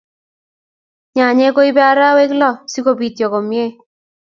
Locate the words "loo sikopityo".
2.39-3.25